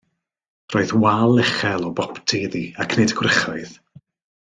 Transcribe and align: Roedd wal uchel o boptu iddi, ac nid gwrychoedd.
Roedd 0.75 0.93
wal 1.03 1.35
uchel 1.43 1.85
o 1.89 1.91
boptu 1.99 2.39
iddi, 2.47 2.63
ac 2.85 2.97
nid 3.01 3.15
gwrychoedd. 3.21 3.77